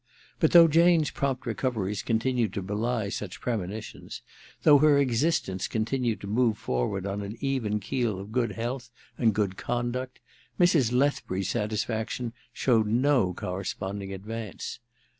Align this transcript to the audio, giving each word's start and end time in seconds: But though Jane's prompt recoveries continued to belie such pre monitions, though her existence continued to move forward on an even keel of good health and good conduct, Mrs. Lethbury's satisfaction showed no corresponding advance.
But 0.39 0.51
though 0.51 0.67
Jane's 0.67 1.11
prompt 1.11 1.45
recoveries 1.45 2.01
continued 2.01 2.53
to 2.53 2.63
belie 2.63 3.09
such 3.09 3.39
pre 3.39 3.53
monitions, 3.53 4.21
though 4.63 4.79
her 4.79 4.97
existence 4.97 5.67
continued 5.67 6.21
to 6.21 6.25
move 6.25 6.57
forward 6.57 7.05
on 7.05 7.21
an 7.21 7.37
even 7.39 7.79
keel 7.79 8.19
of 8.19 8.31
good 8.31 8.53
health 8.53 8.89
and 9.15 9.31
good 9.31 9.57
conduct, 9.57 10.19
Mrs. 10.59 10.91
Lethbury's 10.91 11.49
satisfaction 11.51 12.33
showed 12.51 12.87
no 12.87 13.31
corresponding 13.35 14.11
advance. 14.11 14.79